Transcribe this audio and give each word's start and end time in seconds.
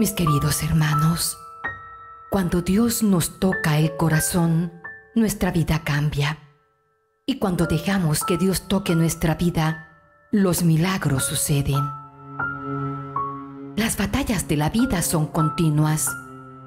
Mis 0.00 0.12
queridos 0.12 0.62
hermanos, 0.62 1.36
cuando 2.30 2.62
Dios 2.62 3.02
nos 3.02 3.38
toca 3.38 3.76
el 3.76 3.98
corazón, 3.98 4.72
nuestra 5.14 5.50
vida 5.50 5.82
cambia. 5.84 6.38
Y 7.26 7.38
cuando 7.38 7.66
dejamos 7.66 8.24
que 8.24 8.38
Dios 8.38 8.66
toque 8.66 8.94
nuestra 8.94 9.34
vida, 9.34 9.90
los 10.32 10.62
milagros 10.62 11.24
suceden. 11.24 11.84
Las 13.76 13.98
batallas 13.98 14.48
de 14.48 14.56
la 14.56 14.70
vida 14.70 15.02
son 15.02 15.26
continuas 15.26 16.08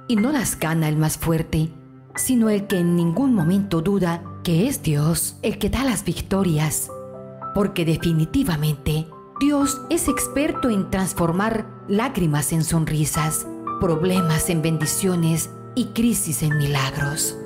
y 0.07 0.15
no 0.15 0.31
las 0.31 0.59
gana 0.59 0.87
el 0.87 0.97
más 0.97 1.17
fuerte, 1.17 1.73
sino 2.15 2.51
el 2.51 2.67
que 2.67 2.77
en 2.77 2.95
ningún 2.95 3.33
momento 3.33 3.81
duda 3.81 4.21
que 4.43 4.67
es 4.67 4.83
Dios 4.83 5.37
el 5.41 5.57
que 5.57 5.71
da 5.71 5.83
las 5.83 6.05
victorias, 6.05 6.91
porque 7.55 7.83
definitivamente 7.83 9.07
Dios 9.39 9.81
es 9.89 10.07
experto 10.07 10.69
en 10.69 10.91
transformar 10.91 11.72
lágrimas 11.87 12.53
en 12.53 12.63
sonrisas, 12.63 13.45
problemas 13.79 14.49
en 14.49 14.61
bendiciones 14.61 15.49
y 15.75 15.87
crisis 15.87 16.43
en 16.43 16.57
milagros. 16.57 17.37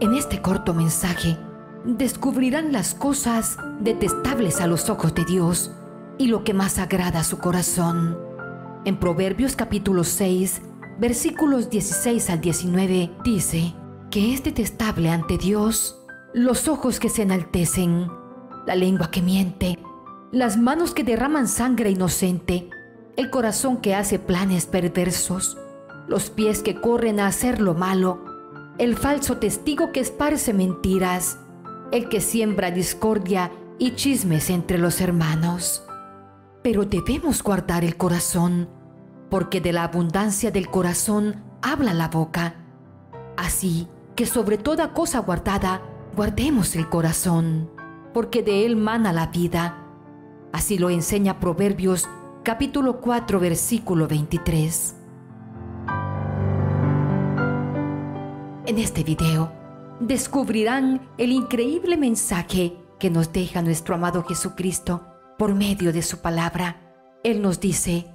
En 0.00 0.14
este 0.14 0.42
corto 0.42 0.74
mensaje 0.74 1.38
descubrirán 1.84 2.72
las 2.72 2.94
cosas 2.94 3.56
detestables 3.80 4.60
a 4.60 4.66
los 4.66 4.90
ojos 4.90 5.14
de 5.14 5.24
Dios 5.24 5.70
y 6.18 6.26
lo 6.26 6.44
que 6.44 6.54
más 6.54 6.78
agrada 6.78 7.20
a 7.20 7.24
su 7.24 7.38
corazón. 7.38 8.18
En 8.84 8.98
Proverbios 8.98 9.56
capítulo 9.56 10.04
6, 10.04 10.60
versículos 10.98 11.70
16 11.70 12.30
al 12.30 12.40
19 12.40 13.10
dice 13.24 13.74
que 14.10 14.34
es 14.34 14.44
detestable 14.44 15.08
ante 15.08 15.38
Dios 15.38 15.98
los 16.34 16.68
ojos 16.68 16.98
que 16.98 17.08
se 17.08 17.22
enaltecen, 17.22 18.08
la 18.66 18.74
lengua 18.74 19.10
que 19.10 19.22
miente, 19.22 19.78
las 20.32 20.56
manos 20.56 20.94
que 20.94 21.04
derraman 21.04 21.46
sangre 21.46 21.90
inocente, 21.90 22.70
el 23.16 23.30
corazón 23.30 23.76
que 23.76 23.94
hace 23.94 24.18
planes 24.18 24.64
perversos, 24.64 25.58
los 26.08 26.30
pies 26.30 26.62
que 26.62 26.80
corren 26.80 27.20
a 27.20 27.26
hacer 27.26 27.60
lo 27.60 27.74
malo, 27.74 28.24
el 28.78 28.96
falso 28.96 29.36
testigo 29.36 29.92
que 29.92 30.00
esparce 30.00 30.54
mentiras, 30.54 31.38
el 31.92 32.08
que 32.08 32.22
siembra 32.22 32.70
discordia 32.70 33.52
y 33.78 33.94
chismes 33.94 34.48
entre 34.48 34.78
los 34.78 35.02
hermanos. 35.02 35.84
Pero 36.62 36.86
debemos 36.86 37.42
guardar 37.42 37.84
el 37.84 37.98
corazón, 37.98 38.70
porque 39.28 39.60
de 39.60 39.72
la 39.72 39.84
abundancia 39.84 40.50
del 40.50 40.68
corazón 40.68 41.44
habla 41.60 41.92
la 41.92 42.08
boca. 42.08 42.56
Así 43.36 43.86
que 44.16 44.24
sobre 44.24 44.56
toda 44.56 44.94
cosa 44.94 45.18
guardada, 45.18 45.82
guardemos 46.16 46.74
el 46.74 46.88
corazón 46.88 47.68
porque 48.12 48.42
de 48.42 48.66
él 48.66 48.76
mana 48.76 49.12
la 49.12 49.28
vida. 49.28 49.81
Así 50.52 50.76
lo 50.76 50.90
enseña 50.90 51.40
Proverbios 51.40 52.08
capítulo 52.42 53.00
4 53.00 53.40
versículo 53.40 54.06
23. 54.06 54.96
En 58.66 58.78
este 58.78 59.02
video 59.02 59.50
descubrirán 60.00 61.08
el 61.16 61.32
increíble 61.32 61.96
mensaje 61.96 62.76
que 63.00 63.08
nos 63.08 63.32
deja 63.32 63.62
nuestro 63.62 63.94
amado 63.94 64.24
Jesucristo 64.24 65.06
por 65.38 65.54
medio 65.54 65.90
de 65.90 66.02
su 66.02 66.18
palabra. 66.18 66.80
Él 67.24 67.40
nos 67.40 67.58
dice, 67.58 68.06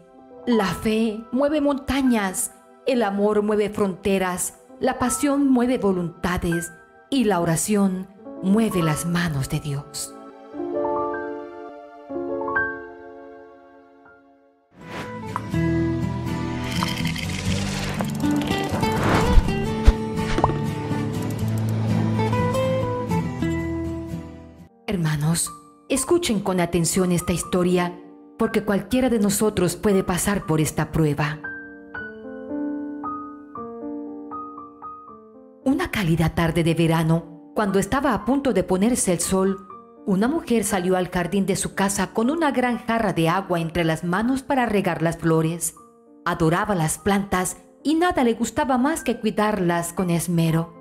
la 0.45 0.67
fe 0.67 1.19
mueve 1.31 1.59
montañas, 1.59 2.51
el 2.85 3.01
amor 3.01 3.41
mueve 3.41 3.71
fronteras, 3.71 4.59
la 4.79 4.99
pasión 4.99 5.49
mueve 5.49 5.79
voluntades 5.79 6.71
y 7.09 7.23
la 7.23 7.39
oración 7.39 8.07
mueve 8.43 8.83
las 8.83 9.07
manos 9.07 9.49
de 9.49 9.59
Dios. 9.59 10.13
Hermanos, 24.89 25.53
escuchen 25.89 26.39
con 26.39 26.61
atención 26.61 27.11
esta 27.11 27.33
historia 27.33 27.99
porque 28.39 28.63
cualquiera 28.63 29.09
de 29.09 29.19
nosotros 29.19 29.75
puede 29.75 30.01
pasar 30.01 30.45
por 30.45 30.61
esta 30.61 30.93
prueba. 30.93 31.41
Una 35.65 35.91
cálida 35.91 36.35
tarde 36.35 36.63
de 36.63 36.73
verano, 36.73 37.51
cuando 37.53 37.79
estaba 37.79 38.13
a 38.13 38.23
punto 38.23 38.53
de 38.53 38.63
ponerse 38.63 39.11
el 39.11 39.19
sol, 39.19 39.67
una 40.05 40.29
mujer 40.29 40.63
salió 40.63 40.95
al 40.95 41.09
jardín 41.09 41.45
de 41.45 41.57
su 41.57 41.75
casa 41.75 42.13
con 42.13 42.29
una 42.29 42.51
gran 42.51 42.77
jarra 42.77 43.11
de 43.11 43.27
agua 43.27 43.59
entre 43.59 43.83
las 43.83 44.05
manos 44.05 44.41
para 44.41 44.65
regar 44.67 45.01
las 45.01 45.17
flores. 45.17 45.75
Adoraba 46.23 46.75
las 46.75 46.97
plantas 46.97 47.57
y 47.83 47.95
nada 47.95 48.23
le 48.23 48.35
gustaba 48.35 48.77
más 48.77 49.03
que 49.03 49.19
cuidarlas 49.19 49.91
con 49.91 50.11
esmero. 50.11 50.73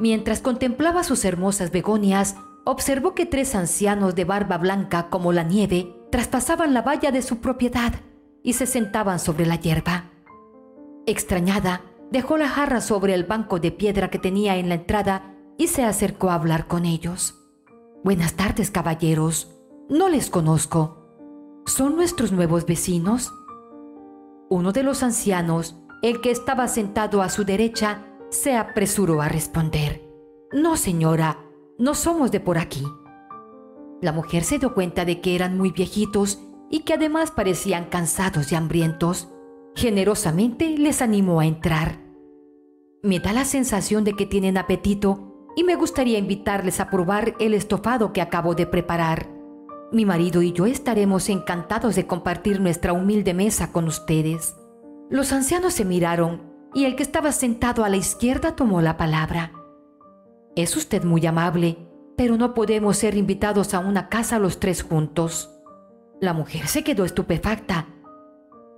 Mientras 0.00 0.40
contemplaba 0.40 1.04
sus 1.04 1.24
hermosas 1.24 1.70
begonias, 1.70 2.34
observó 2.64 3.14
que 3.14 3.26
tres 3.26 3.54
ancianos 3.54 4.14
de 4.14 4.24
barba 4.24 4.58
blanca 4.58 5.08
como 5.10 5.32
la 5.32 5.42
nieve 5.42 5.94
traspasaban 6.10 6.74
la 6.74 6.82
valla 6.82 7.10
de 7.10 7.22
su 7.22 7.38
propiedad 7.38 7.94
y 8.42 8.54
se 8.54 8.66
sentaban 8.66 9.18
sobre 9.18 9.46
la 9.46 9.56
hierba. 9.56 10.10
Extrañada, 11.06 11.82
dejó 12.10 12.36
la 12.36 12.48
jarra 12.48 12.80
sobre 12.80 13.14
el 13.14 13.24
banco 13.24 13.58
de 13.58 13.72
piedra 13.72 14.10
que 14.10 14.18
tenía 14.18 14.56
en 14.56 14.68
la 14.68 14.76
entrada 14.76 15.34
y 15.58 15.68
se 15.68 15.84
acercó 15.84 16.30
a 16.30 16.34
hablar 16.34 16.66
con 16.66 16.84
ellos. 16.84 17.38
Buenas 18.04 18.34
tardes, 18.34 18.70
caballeros. 18.70 19.56
No 19.88 20.08
les 20.08 20.30
conozco. 20.30 20.98
¿Son 21.66 21.96
nuestros 21.96 22.32
nuevos 22.32 22.66
vecinos? 22.66 23.32
Uno 24.50 24.72
de 24.72 24.82
los 24.82 25.02
ancianos, 25.02 25.76
el 26.02 26.20
que 26.20 26.30
estaba 26.30 26.68
sentado 26.68 27.22
a 27.22 27.28
su 27.28 27.44
derecha, 27.44 28.04
se 28.30 28.56
apresuró 28.56 29.22
a 29.22 29.28
responder. 29.28 30.02
No, 30.52 30.76
señora, 30.76 31.38
no 31.78 31.94
somos 31.94 32.30
de 32.30 32.40
por 32.40 32.58
aquí. 32.58 32.84
La 34.00 34.12
mujer 34.12 34.44
se 34.44 34.58
dio 34.58 34.74
cuenta 34.74 35.04
de 35.04 35.20
que 35.20 35.34
eran 35.34 35.56
muy 35.56 35.70
viejitos 35.70 36.40
y 36.70 36.80
que 36.80 36.94
además 36.94 37.30
parecían 37.30 37.84
cansados 37.86 38.50
y 38.50 38.54
hambrientos. 38.54 39.28
Generosamente 39.74 40.70
les 40.70 41.02
animó 41.02 41.40
a 41.40 41.46
entrar. 41.46 42.00
Me 43.02 43.20
da 43.20 43.32
la 43.32 43.44
sensación 43.44 44.04
de 44.04 44.14
que 44.14 44.26
tienen 44.26 44.58
apetito 44.58 45.50
y 45.56 45.64
me 45.64 45.76
gustaría 45.76 46.18
invitarles 46.18 46.80
a 46.80 46.90
probar 46.90 47.34
el 47.38 47.54
estofado 47.54 48.12
que 48.12 48.22
acabo 48.22 48.54
de 48.54 48.66
preparar. 48.66 49.28
Mi 49.92 50.06
marido 50.06 50.42
y 50.42 50.52
yo 50.52 50.66
estaremos 50.66 51.28
encantados 51.28 51.94
de 51.94 52.06
compartir 52.06 52.60
nuestra 52.60 52.92
humilde 52.92 53.34
mesa 53.34 53.72
con 53.72 53.86
ustedes. 53.86 54.56
Los 55.10 55.32
ancianos 55.32 55.74
se 55.74 55.84
miraron 55.84 56.50
y 56.74 56.86
el 56.86 56.96
que 56.96 57.02
estaba 57.02 57.32
sentado 57.32 57.84
a 57.84 57.88
la 57.88 57.96
izquierda 57.96 58.56
tomó 58.56 58.80
la 58.80 58.96
palabra. 58.96 59.52
Es 60.54 60.76
usted 60.76 61.02
muy 61.04 61.24
amable, 61.26 61.78
pero 62.16 62.36
no 62.36 62.52
podemos 62.52 62.98
ser 62.98 63.16
invitados 63.16 63.72
a 63.72 63.78
una 63.78 64.08
casa 64.08 64.38
los 64.38 64.60
tres 64.60 64.82
juntos. 64.82 65.50
La 66.20 66.34
mujer 66.34 66.66
se 66.66 66.84
quedó 66.84 67.04
estupefacta. 67.04 67.88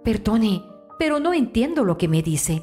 Perdone, 0.04 0.62
pero 0.98 1.18
no 1.18 1.34
entiendo 1.34 1.84
lo 1.84 1.98
que 1.98 2.06
me 2.06 2.22
dice. 2.22 2.62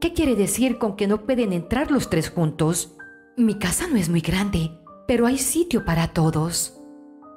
¿Qué 0.00 0.14
quiere 0.14 0.34
decir 0.34 0.78
con 0.78 0.96
que 0.96 1.06
no 1.06 1.26
pueden 1.26 1.52
entrar 1.52 1.90
los 1.90 2.08
tres 2.08 2.30
juntos? 2.30 2.96
Mi 3.36 3.58
casa 3.58 3.86
no 3.86 3.96
es 3.96 4.08
muy 4.08 4.20
grande, 4.20 4.70
pero 5.06 5.26
hay 5.26 5.36
sitio 5.38 5.84
para 5.84 6.08
todos. 6.08 6.80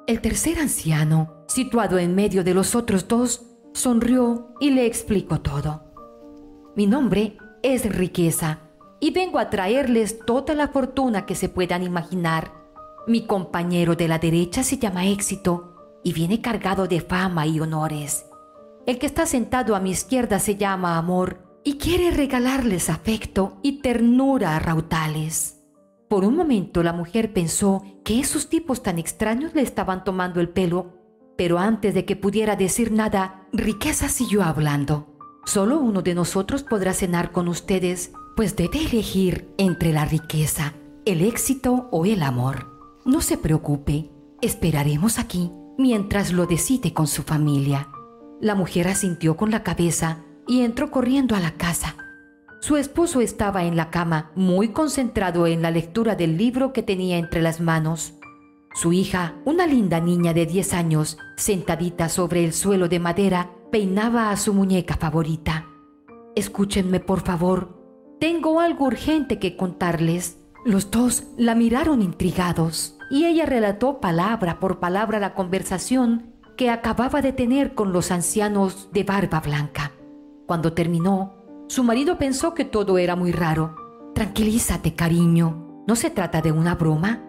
El 0.06 0.20
tercer 0.20 0.58
anciano, 0.58 1.44
situado 1.46 1.98
en 1.98 2.14
medio 2.14 2.42
de 2.42 2.54
los 2.54 2.74
otros 2.74 3.06
dos, 3.06 3.46
sonrió 3.74 4.54
y 4.60 4.70
le 4.70 4.86
explicó 4.86 5.40
todo. 5.40 5.92
Mi 6.74 6.86
nombre 6.86 7.36
es 7.62 7.94
riqueza 7.94 8.60
y 9.02 9.10
vengo 9.10 9.40
a 9.40 9.50
traerles 9.50 10.20
toda 10.24 10.54
la 10.54 10.68
fortuna 10.68 11.26
que 11.26 11.34
se 11.34 11.48
puedan 11.48 11.82
imaginar. 11.82 12.52
Mi 13.08 13.26
compañero 13.26 13.96
de 13.96 14.06
la 14.06 14.20
derecha 14.20 14.62
se 14.62 14.78
llama 14.78 15.06
éxito 15.06 15.98
y 16.04 16.12
viene 16.12 16.40
cargado 16.40 16.86
de 16.86 17.00
fama 17.00 17.44
y 17.48 17.58
honores. 17.58 18.26
El 18.86 19.00
que 19.00 19.06
está 19.06 19.26
sentado 19.26 19.74
a 19.74 19.80
mi 19.80 19.90
izquierda 19.90 20.38
se 20.38 20.54
llama 20.54 20.98
amor 20.98 21.42
y 21.64 21.78
quiere 21.78 22.12
regalarles 22.12 22.88
afecto 22.88 23.58
y 23.60 23.82
ternura 23.82 24.54
a 24.54 24.60
rautales. 24.60 25.58
Por 26.08 26.24
un 26.24 26.36
momento 26.36 26.84
la 26.84 26.92
mujer 26.92 27.32
pensó 27.32 27.82
que 28.04 28.20
esos 28.20 28.48
tipos 28.48 28.84
tan 28.84 29.00
extraños 29.00 29.52
le 29.52 29.62
estaban 29.62 30.04
tomando 30.04 30.40
el 30.40 30.48
pelo, 30.48 30.92
pero 31.36 31.58
antes 31.58 31.92
de 31.92 32.04
que 32.04 32.14
pudiera 32.14 32.54
decir 32.54 32.92
nada, 32.92 33.48
Riqueza 33.52 34.08
siguió 34.08 34.44
hablando. 34.44 35.08
Solo 35.44 35.80
uno 35.80 36.02
de 36.02 36.14
nosotros 36.14 36.62
podrá 36.62 36.92
cenar 36.92 37.32
con 37.32 37.48
ustedes, 37.48 38.12
pues 38.36 38.56
debe 38.56 38.78
elegir 38.84 39.48
entre 39.58 39.92
la 39.92 40.04
riqueza, 40.04 40.74
el 41.04 41.22
éxito 41.22 41.88
o 41.90 42.06
el 42.06 42.22
amor. 42.22 42.72
No 43.04 43.20
se 43.20 43.36
preocupe, 43.36 44.10
esperaremos 44.40 45.18
aquí 45.18 45.50
mientras 45.78 46.32
lo 46.32 46.46
decide 46.46 46.92
con 46.92 47.06
su 47.06 47.22
familia. 47.22 47.88
La 48.40 48.54
mujer 48.54 48.88
asintió 48.88 49.36
con 49.36 49.50
la 49.50 49.62
cabeza 49.62 50.24
y 50.46 50.62
entró 50.62 50.90
corriendo 50.90 51.34
a 51.34 51.40
la 51.40 51.52
casa. 51.52 51.96
Su 52.60 52.76
esposo 52.76 53.20
estaba 53.20 53.64
en 53.64 53.76
la 53.76 53.90
cama, 53.90 54.30
muy 54.36 54.68
concentrado 54.68 55.46
en 55.46 55.62
la 55.62 55.70
lectura 55.70 56.14
del 56.14 56.36
libro 56.36 56.72
que 56.72 56.82
tenía 56.82 57.18
entre 57.18 57.42
las 57.42 57.60
manos. 57.60 58.14
Su 58.74 58.92
hija, 58.92 59.34
una 59.44 59.66
linda 59.66 60.00
niña 60.00 60.32
de 60.32 60.46
10 60.46 60.74
años, 60.74 61.18
sentadita 61.36 62.08
sobre 62.08 62.44
el 62.44 62.52
suelo 62.52 62.88
de 62.88 63.00
madera, 63.00 63.50
peinaba 63.70 64.30
a 64.30 64.36
su 64.36 64.54
muñeca 64.54 64.96
favorita. 64.96 65.66
Escúchenme, 66.36 67.00
por 67.00 67.20
favor. 67.20 67.81
Tengo 68.22 68.60
algo 68.60 68.84
urgente 68.84 69.40
que 69.40 69.56
contarles. 69.56 70.38
Los 70.64 70.92
dos 70.92 71.24
la 71.36 71.56
miraron 71.56 72.02
intrigados 72.02 72.96
y 73.10 73.24
ella 73.24 73.46
relató 73.46 73.98
palabra 73.98 74.60
por 74.60 74.78
palabra 74.78 75.18
la 75.18 75.34
conversación 75.34 76.32
que 76.56 76.70
acababa 76.70 77.20
de 77.20 77.32
tener 77.32 77.74
con 77.74 77.92
los 77.92 78.12
ancianos 78.12 78.90
de 78.92 79.02
barba 79.02 79.40
blanca. 79.40 79.90
Cuando 80.46 80.72
terminó, 80.72 81.34
su 81.66 81.82
marido 81.82 82.16
pensó 82.16 82.54
que 82.54 82.64
todo 82.64 82.96
era 82.96 83.16
muy 83.16 83.32
raro. 83.32 83.74
Tranquilízate, 84.14 84.94
cariño. 84.94 85.82
¿No 85.88 85.96
se 85.96 86.08
trata 86.08 86.40
de 86.40 86.52
una 86.52 86.76
broma? 86.76 87.24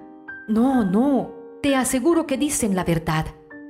No, 0.48 0.86
no. 0.86 1.32
Te 1.64 1.76
aseguro 1.76 2.28
que 2.28 2.38
dicen 2.38 2.76
la 2.76 2.84
verdad. 2.84 3.26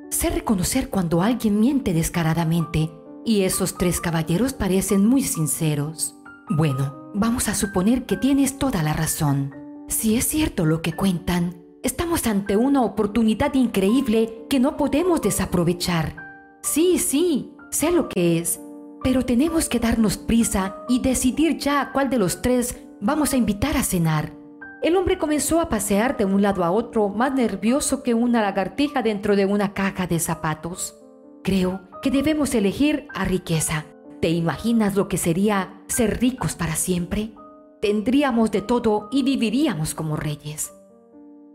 Sé 0.09 0.29
reconocer 0.29 0.89
cuando 0.89 1.21
alguien 1.21 1.57
miente 1.61 1.93
descaradamente 1.93 2.91
y 3.23 3.43
esos 3.43 3.77
tres 3.77 4.01
caballeros 4.01 4.51
parecen 4.51 5.05
muy 5.05 5.23
sinceros. 5.23 6.17
Bueno, 6.49 7.11
vamos 7.13 7.47
a 7.47 7.55
suponer 7.55 8.05
que 8.05 8.17
tienes 8.17 8.57
toda 8.59 8.83
la 8.83 8.91
razón. 8.91 9.55
Si 9.87 10.17
es 10.17 10.27
cierto 10.27 10.65
lo 10.65 10.81
que 10.81 10.91
cuentan, 10.91 11.55
estamos 11.83 12.27
ante 12.27 12.57
una 12.57 12.81
oportunidad 12.83 13.53
increíble 13.53 14.45
que 14.49 14.59
no 14.59 14.75
podemos 14.75 15.21
desaprovechar. 15.21 16.17
Sí, 16.61 16.99
sí, 16.99 17.53
sé 17.71 17.91
lo 17.91 18.09
que 18.09 18.39
es, 18.39 18.59
pero 19.03 19.25
tenemos 19.25 19.69
que 19.69 19.79
darnos 19.79 20.17
prisa 20.17 20.75
y 20.89 20.99
decidir 20.99 21.57
ya 21.57 21.79
a 21.79 21.91
cuál 21.93 22.09
de 22.09 22.17
los 22.17 22.41
tres 22.41 22.77
vamos 22.99 23.31
a 23.31 23.37
invitar 23.37 23.77
a 23.77 23.83
cenar. 23.83 24.33
El 24.81 24.97
hombre 24.97 25.17
comenzó 25.17 25.61
a 25.61 25.69
pasear 25.69 26.17
de 26.17 26.25
un 26.25 26.41
lado 26.41 26.65
a 26.65 26.71
otro 26.71 27.07
más 27.07 27.33
nervioso 27.33 28.03
que 28.03 28.13
una 28.13 28.41
lagartija 28.41 29.01
dentro 29.01 29.37
de 29.37 29.45
una 29.45 29.73
caja 29.73 30.07
de 30.07 30.19
zapatos. 30.19 30.99
Creo 31.41 31.89
que 32.01 32.11
debemos 32.11 32.53
elegir 32.53 33.07
a 33.13 33.23
riqueza. 33.23 33.85
¿Te 34.23 34.29
imaginas 34.29 34.95
lo 34.95 35.09
que 35.09 35.17
sería 35.17 35.81
ser 35.87 36.21
ricos 36.21 36.55
para 36.55 36.77
siempre? 36.77 37.33
Tendríamos 37.81 38.51
de 38.51 38.61
todo 38.61 39.09
y 39.11 39.21
viviríamos 39.21 39.93
como 39.93 40.15
reyes. 40.15 40.73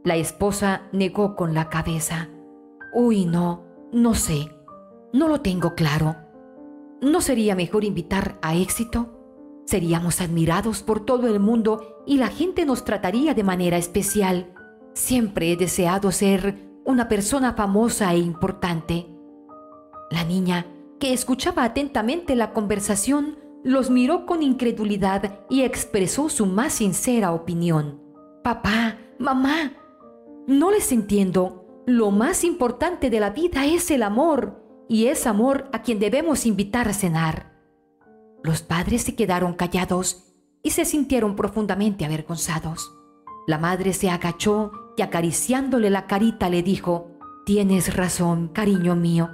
La 0.04 0.16
esposa 0.16 0.82
negó 0.92 1.34
con 1.34 1.54
la 1.54 1.70
cabeza. 1.70 2.28
Uy, 2.92 3.24
no, 3.24 3.64
no 3.90 4.12
sé, 4.12 4.54
no 5.14 5.28
lo 5.28 5.40
tengo 5.40 5.74
claro. 5.76 6.16
¿No 7.00 7.22
sería 7.22 7.54
mejor 7.54 7.84
invitar 7.84 8.38
a 8.42 8.54
éxito? 8.54 9.62
Seríamos 9.64 10.20
admirados 10.20 10.82
por 10.82 11.06
todo 11.06 11.26
el 11.26 11.40
mundo 11.40 12.02
y 12.04 12.18
la 12.18 12.28
gente 12.28 12.66
nos 12.66 12.84
trataría 12.84 13.32
de 13.32 13.44
manera 13.44 13.78
especial. 13.78 14.52
Siempre 14.92 15.52
he 15.52 15.56
deseado 15.56 16.12
ser 16.12 16.68
una 16.84 17.08
persona 17.08 17.54
famosa 17.54 18.12
e 18.12 18.18
importante. 18.18 19.06
La 20.10 20.24
niña, 20.24 20.66
que 20.98 21.12
escuchaba 21.12 21.64
atentamente 21.64 22.34
la 22.34 22.52
conversación, 22.52 23.38
los 23.64 23.90
miró 23.90 24.26
con 24.26 24.42
incredulidad 24.42 25.40
y 25.48 25.62
expresó 25.62 26.28
su 26.28 26.46
más 26.46 26.74
sincera 26.74 27.32
opinión. 27.32 28.00
Papá, 28.42 28.98
mamá, 29.18 29.72
no 30.46 30.70
les 30.70 30.92
entiendo. 30.92 31.82
Lo 31.86 32.10
más 32.10 32.44
importante 32.44 33.10
de 33.10 33.20
la 33.20 33.30
vida 33.30 33.66
es 33.66 33.90
el 33.90 34.02
amor, 34.02 34.62
y 34.88 35.06
es 35.06 35.26
amor 35.26 35.68
a 35.72 35.82
quien 35.82 35.98
debemos 35.98 36.46
invitar 36.46 36.88
a 36.88 36.94
cenar. 36.94 37.52
Los 38.42 38.62
padres 38.62 39.02
se 39.02 39.14
quedaron 39.14 39.54
callados 39.54 40.24
y 40.62 40.70
se 40.70 40.84
sintieron 40.84 41.36
profundamente 41.36 42.04
avergonzados. 42.04 42.90
La 43.46 43.58
madre 43.58 43.92
se 43.92 44.10
agachó 44.10 44.72
y 44.96 45.02
acariciándole 45.02 45.90
la 45.90 46.06
carita 46.06 46.48
le 46.48 46.62
dijo, 46.62 47.10
Tienes 47.44 47.96
razón, 47.96 48.48
cariño 48.48 48.94
mío. 48.94 49.30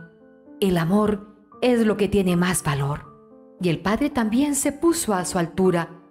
El 0.60 0.78
amor 0.78 1.33
es 1.64 1.86
lo 1.86 1.96
que 1.96 2.08
tiene 2.08 2.36
más 2.36 2.62
valor. 2.62 3.56
Y 3.58 3.70
el 3.70 3.80
padre 3.80 4.10
también 4.10 4.54
se 4.54 4.70
puso 4.70 5.14
a 5.14 5.24
su 5.24 5.38
altura 5.38 6.02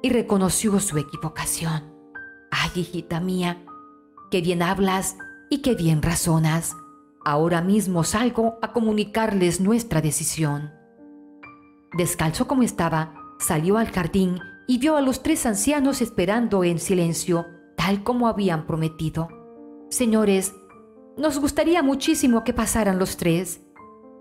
y 0.00 0.08
reconoció 0.08 0.80
su 0.80 0.96
equivocación. 0.96 1.92
Ay, 2.50 2.70
hijita 2.76 3.20
mía, 3.20 3.62
qué 4.30 4.40
bien 4.40 4.62
hablas 4.62 5.16
y 5.50 5.58
qué 5.58 5.74
bien 5.74 6.00
razonas. 6.00 6.74
Ahora 7.26 7.60
mismo 7.60 8.04
salgo 8.04 8.58
a 8.62 8.72
comunicarles 8.72 9.60
nuestra 9.60 10.00
decisión. 10.00 10.70
Descalzo 11.92 12.48
como 12.48 12.62
estaba, 12.62 13.14
salió 13.38 13.76
al 13.76 13.90
jardín 13.90 14.38
y 14.66 14.78
vio 14.78 14.96
a 14.96 15.02
los 15.02 15.22
tres 15.22 15.44
ancianos 15.44 16.00
esperando 16.00 16.64
en 16.64 16.78
silencio, 16.78 17.44
tal 17.76 18.02
como 18.02 18.28
habían 18.28 18.66
prometido. 18.66 19.28
Señores, 19.90 20.54
nos 21.18 21.38
gustaría 21.38 21.82
muchísimo 21.82 22.44
que 22.44 22.54
pasaran 22.54 22.98
los 22.98 23.18
tres, 23.18 23.60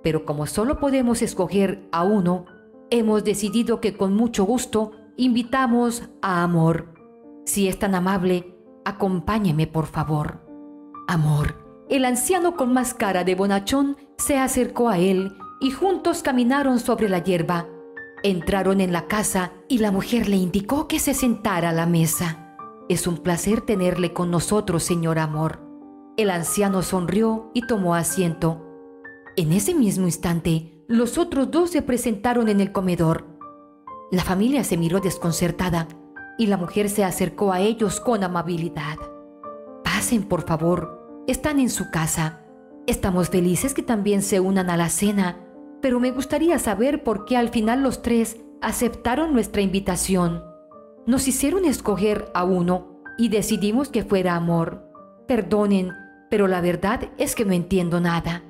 pero 0.03 0.25
como 0.25 0.47
solo 0.47 0.79
podemos 0.79 1.21
escoger 1.21 1.87
a 1.91 2.03
uno, 2.03 2.45
hemos 2.89 3.23
decidido 3.23 3.79
que 3.79 3.95
con 3.95 4.15
mucho 4.15 4.43
gusto 4.43 4.91
invitamos 5.17 6.09
a 6.21 6.43
Amor. 6.43 6.93
Si 7.45 7.67
es 7.67 7.79
tan 7.79 7.95
amable, 7.95 8.55
acompáñeme 8.85 9.67
por 9.67 9.87
favor. 9.87 10.41
Amor, 11.07 11.85
el 11.89 12.05
anciano 12.05 12.55
con 12.55 12.73
más 12.73 12.93
cara 12.93 13.23
de 13.23 13.35
bonachón 13.35 13.97
se 14.17 14.37
acercó 14.37 14.89
a 14.89 14.97
él 14.97 15.35
y 15.59 15.71
juntos 15.71 16.23
caminaron 16.23 16.79
sobre 16.79 17.09
la 17.09 17.23
hierba. 17.23 17.67
Entraron 18.23 18.81
en 18.81 18.93
la 18.93 19.07
casa 19.07 19.51
y 19.67 19.79
la 19.79 19.91
mujer 19.91 20.29
le 20.29 20.37
indicó 20.37 20.87
que 20.87 20.99
se 20.99 21.13
sentara 21.13 21.69
a 21.69 21.73
la 21.73 21.85
mesa. 21.85 22.55
Es 22.87 23.07
un 23.07 23.17
placer 23.17 23.61
tenerle 23.61 24.13
con 24.13 24.31
nosotros, 24.31 24.83
señor 24.83 25.19
Amor. 25.19 25.59
El 26.17 26.29
anciano 26.29 26.81
sonrió 26.81 27.51
y 27.53 27.65
tomó 27.65 27.95
asiento. 27.95 28.70
En 29.41 29.53
ese 29.53 29.73
mismo 29.73 30.05
instante, 30.05 30.85
los 30.87 31.17
otros 31.17 31.49
dos 31.49 31.71
se 31.71 31.81
presentaron 31.81 32.47
en 32.47 32.61
el 32.61 32.71
comedor. 32.71 33.25
La 34.11 34.23
familia 34.23 34.63
se 34.63 34.77
miró 34.77 34.99
desconcertada 34.99 35.87
y 36.37 36.45
la 36.45 36.57
mujer 36.57 36.91
se 36.91 37.03
acercó 37.03 37.51
a 37.51 37.59
ellos 37.59 37.99
con 37.99 38.23
amabilidad. 38.23 38.99
Pasen, 39.83 40.25
por 40.25 40.43
favor, 40.43 41.23
están 41.27 41.59
en 41.59 41.71
su 41.71 41.89
casa. 41.89 42.45
Estamos 42.85 43.29
felices 43.29 43.73
que 43.73 43.81
también 43.81 44.21
se 44.21 44.39
unan 44.39 44.69
a 44.69 44.77
la 44.77 44.89
cena, 44.89 45.43
pero 45.81 45.99
me 45.99 46.11
gustaría 46.11 46.59
saber 46.59 47.03
por 47.03 47.25
qué 47.25 47.35
al 47.35 47.49
final 47.49 47.81
los 47.81 48.03
tres 48.03 48.37
aceptaron 48.61 49.33
nuestra 49.33 49.63
invitación. 49.63 50.43
Nos 51.07 51.27
hicieron 51.27 51.65
escoger 51.65 52.31
a 52.35 52.43
uno 52.43 53.01
y 53.17 53.29
decidimos 53.29 53.89
que 53.89 54.03
fuera 54.03 54.35
amor. 54.35 54.87
Perdonen, 55.27 55.93
pero 56.29 56.47
la 56.47 56.61
verdad 56.61 57.09
es 57.17 57.33
que 57.33 57.43
no 57.43 57.53
entiendo 57.53 57.99
nada. 57.99 58.43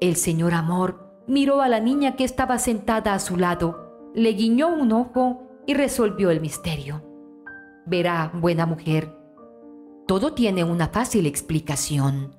El 0.00 0.16
señor 0.16 0.52
Amor 0.52 1.22
miró 1.26 1.62
a 1.62 1.68
la 1.68 1.80
niña 1.80 2.16
que 2.16 2.24
estaba 2.24 2.58
sentada 2.58 3.14
a 3.14 3.18
su 3.18 3.36
lado, 3.36 4.10
le 4.14 4.30
guiñó 4.32 4.68
un 4.68 4.92
ojo 4.92 5.42
y 5.66 5.74
resolvió 5.74 6.30
el 6.30 6.40
misterio. 6.40 7.02
Verá, 7.86 8.30
buena 8.34 8.66
mujer, 8.66 9.16
todo 10.06 10.34
tiene 10.34 10.64
una 10.64 10.88
fácil 10.88 11.26
explicación. 11.26 12.36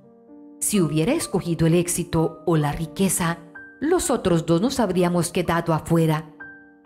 Si 0.59 0.79
hubiera 0.79 1.13
escogido 1.13 1.67
el 1.67 1.73
éxito 1.73 2.43
o 2.45 2.57
la 2.57 2.71
riqueza, 2.71 3.39
los 3.81 4.09
otros 4.09 4.45
dos 4.45 4.61
nos 4.61 4.79
habríamos 4.79 5.31
quedado 5.31 5.73
afuera, 5.73 6.33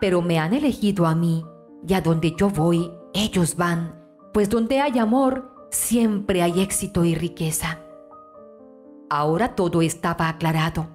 pero 0.00 0.22
me 0.22 0.38
han 0.38 0.54
elegido 0.54 1.06
a 1.06 1.14
mí, 1.14 1.44
y 1.86 1.94
a 1.94 2.00
donde 2.00 2.34
yo 2.36 2.50
voy, 2.50 2.90
ellos 3.14 3.56
van, 3.56 3.94
pues 4.32 4.48
donde 4.48 4.80
hay 4.80 4.98
amor, 4.98 5.68
siempre 5.70 6.42
hay 6.42 6.60
éxito 6.60 7.04
y 7.04 7.14
riqueza. 7.14 7.78
Ahora 9.14 9.54
todo 9.54 9.82
estaba 9.82 10.30
aclarado. 10.30 10.86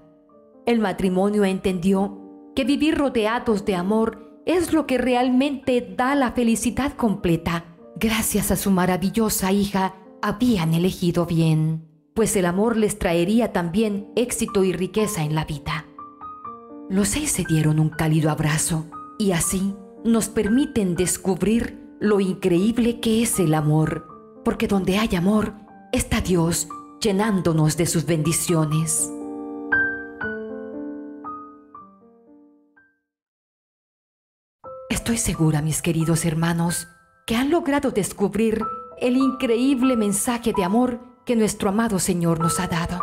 El 0.65 0.79
matrimonio 0.79 1.45
entendió 1.45 2.17
que 2.55 2.63
vivir 2.63 2.97
rodeados 2.97 3.63
de 3.63 3.75
amor 3.75 4.41
es 4.47 4.73
lo 4.73 4.87
que 4.87 4.97
realmente 4.97 5.93
da 5.95 6.15
la 6.15 6.31
felicidad 6.31 6.93
completa. 6.93 7.65
Gracias 7.95 8.49
a 8.49 8.55
su 8.55 8.71
maravillosa 8.71 9.51
hija, 9.51 9.93
habían 10.23 10.73
elegido 10.73 11.27
bien, 11.27 11.87
pues 12.15 12.35
el 12.35 12.47
amor 12.47 12.75
les 12.75 12.97
traería 12.97 13.53
también 13.53 14.11
éxito 14.15 14.63
y 14.63 14.73
riqueza 14.73 15.23
en 15.23 15.35
la 15.35 15.45
vida. 15.45 15.85
Los 16.89 17.09
seis 17.09 17.31
se 17.31 17.43
dieron 17.43 17.79
un 17.79 17.89
cálido 17.89 18.31
abrazo 18.31 18.87
y 19.19 19.33
así 19.33 19.75
nos 20.03 20.27
permiten 20.27 20.95
descubrir 20.95 21.79
lo 21.99 22.19
increíble 22.19 22.99
que 22.99 23.21
es 23.21 23.39
el 23.39 23.53
amor, 23.53 24.07
porque 24.43 24.67
donde 24.67 24.97
hay 24.97 25.15
amor 25.15 25.53
está 25.91 26.19
Dios 26.19 26.67
llenándonos 26.99 27.77
de 27.77 27.85
sus 27.85 28.05
bendiciones. 28.05 29.11
Estoy 34.89 35.17
segura, 35.17 35.61
mis 35.61 35.81
queridos 35.81 36.25
hermanos, 36.25 36.87
que 37.25 37.35
han 37.35 37.49
logrado 37.49 37.91
descubrir 37.91 38.61
el 38.99 39.17
increíble 39.17 39.95
mensaje 39.95 40.53
de 40.55 40.63
amor 40.63 40.99
que 41.25 41.35
nuestro 41.35 41.69
amado 41.69 41.99
Señor 41.99 42.39
nos 42.39 42.59
ha 42.59 42.67
dado. 42.67 42.99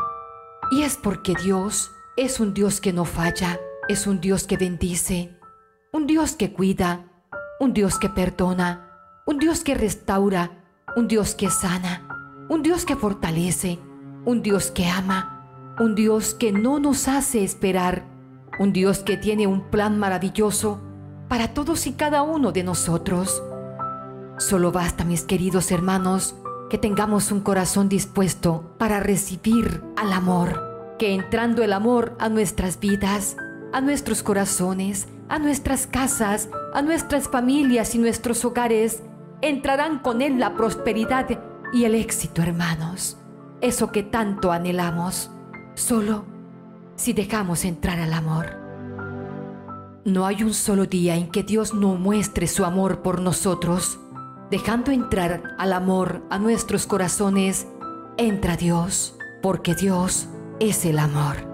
Y 0.70 0.82
es 0.82 0.96
porque 0.96 1.34
Dios 1.42 1.90
es 2.16 2.40
un 2.40 2.54
Dios 2.54 2.80
que 2.80 2.92
no 2.92 3.04
falla, 3.04 3.60
es 3.88 4.06
un 4.06 4.20
Dios 4.20 4.46
que 4.46 4.56
bendice, 4.56 5.38
un 5.92 6.06
Dios 6.06 6.32
que 6.32 6.52
cuida, 6.52 7.04
un 7.60 7.74
Dios 7.74 7.98
que 7.98 8.08
perdona, 8.08 9.22
un 9.26 9.38
Dios 9.38 9.62
que 9.62 9.74
restaura, 9.74 10.64
un 10.96 11.06
Dios 11.06 11.34
que 11.34 11.50
sana 11.50 12.13
un 12.54 12.62
Dios 12.62 12.84
que 12.84 12.94
fortalece, 12.94 13.80
un 14.24 14.40
Dios 14.40 14.70
que 14.70 14.86
ama, 14.86 15.44
un 15.80 15.96
Dios 15.96 16.34
que 16.34 16.52
no 16.52 16.78
nos 16.78 17.08
hace 17.08 17.42
esperar, 17.42 18.04
un 18.60 18.72
Dios 18.72 19.00
que 19.00 19.16
tiene 19.16 19.48
un 19.48 19.70
plan 19.70 19.98
maravilloso 19.98 20.80
para 21.28 21.48
todos 21.48 21.88
y 21.88 21.94
cada 21.94 22.22
uno 22.22 22.52
de 22.52 22.62
nosotros. 22.62 23.42
Solo 24.38 24.70
basta, 24.70 25.04
mis 25.04 25.22
queridos 25.22 25.72
hermanos, 25.72 26.36
que 26.70 26.78
tengamos 26.78 27.32
un 27.32 27.40
corazón 27.40 27.88
dispuesto 27.88 28.76
para 28.78 29.00
recibir 29.00 29.82
al 29.96 30.12
amor, 30.12 30.94
que 30.96 31.12
entrando 31.12 31.64
el 31.64 31.72
amor 31.72 32.14
a 32.20 32.28
nuestras 32.28 32.78
vidas, 32.78 33.36
a 33.72 33.80
nuestros 33.80 34.22
corazones, 34.22 35.08
a 35.28 35.40
nuestras 35.40 35.88
casas, 35.88 36.48
a 36.72 36.82
nuestras 36.82 37.26
familias 37.26 37.96
y 37.96 37.98
nuestros 37.98 38.44
hogares, 38.44 39.02
entrarán 39.40 39.98
con 39.98 40.22
él 40.22 40.38
la 40.38 40.54
prosperidad 40.54 41.26
y 41.74 41.84
el 41.84 41.96
éxito, 41.96 42.40
hermanos. 42.40 43.18
Eso 43.60 43.90
que 43.90 44.04
tanto 44.04 44.52
anhelamos, 44.52 45.30
solo 45.74 46.24
si 46.94 47.12
dejamos 47.12 47.64
entrar 47.64 47.98
al 47.98 48.12
amor. 48.12 48.46
No 50.04 50.24
hay 50.24 50.44
un 50.44 50.54
solo 50.54 50.86
día 50.86 51.16
en 51.16 51.28
que 51.28 51.42
Dios 51.42 51.74
no 51.74 51.96
muestre 51.96 52.46
su 52.46 52.64
amor 52.64 53.02
por 53.02 53.20
nosotros. 53.20 53.98
Dejando 54.50 54.92
entrar 54.92 55.56
al 55.58 55.72
amor 55.72 56.22
a 56.30 56.38
nuestros 56.38 56.86
corazones, 56.86 57.66
entra 58.18 58.56
Dios, 58.56 59.16
porque 59.42 59.74
Dios 59.74 60.28
es 60.60 60.84
el 60.84 61.00
amor. 61.00 61.53